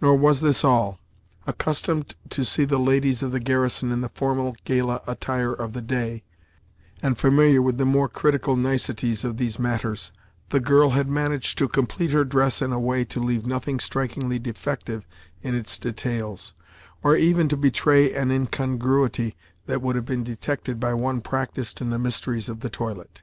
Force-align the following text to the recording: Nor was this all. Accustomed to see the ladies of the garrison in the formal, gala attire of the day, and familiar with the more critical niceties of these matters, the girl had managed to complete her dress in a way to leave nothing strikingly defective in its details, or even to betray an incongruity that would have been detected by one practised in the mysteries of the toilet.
Nor 0.00 0.14
was 0.16 0.42
this 0.42 0.62
all. 0.62 1.00
Accustomed 1.44 2.14
to 2.30 2.44
see 2.44 2.64
the 2.64 2.78
ladies 2.78 3.24
of 3.24 3.32
the 3.32 3.40
garrison 3.40 3.90
in 3.90 4.00
the 4.00 4.08
formal, 4.10 4.54
gala 4.62 5.02
attire 5.08 5.52
of 5.52 5.72
the 5.72 5.80
day, 5.80 6.22
and 7.02 7.18
familiar 7.18 7.60
with 7.60 7.76
the 7.76 7.84
more 7.84 8.08
critical 8.08 8.54
niceties 8.54 9.24
of 9.24 9.38
these 9.38 9.58
matters, 9.58 10.12
the 10.50 10.60
girl 10.60 10.90
had 10.90 11.08
managed 11.08 11.58
to 11.58 11.66
complete 11.66 12.12
her 12.12 12.22
dress 12.22 12.62
in 12.62 12.72
a 12.72 12.78
way 12.78 13.02
to 13.06 13.18
leave 13.18 13.44
nothing 13.44 13.80
strikingly 13.80 14.38
defective 14.38 15.04
in 15.42 15.56
its 15.56 15.78
details, 15.80 16.54
or 17.02 17.16
even 17.16 17.48
to 17.48 17.56
betray 17.56 18.14
an 18.14 18.30
incongruity 18.30 19.34
that 19.66 19.82
would 19.82 19.96
have 19.96 20.06
been 20.06 20.22
detected 20.22 20.78
by 20.78 20.94
one 20.94 21.20
practised 21.20 21.80
in 21.80 21.90
the 21.90 21.98
mysteries 21.98 22.48
of 22.48 22.60
the 22.60 22.70
toilet. 22.70 23.22